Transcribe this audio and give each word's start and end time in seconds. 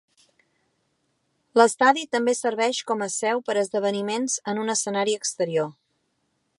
L'estadi 1.61 2.05
també 2.15 2.35
serveix 2.39 2.79
com 2.93 3.05
a 3.07 3.11
seu 3.17 3.45
per 3.51 3.57
a 3.57 3.61
esdeveniments 3.65 4.41
en 4.53 4.65
un 4.65 4.77
escenari 4.77 5.19
exterior. 5.21 5.71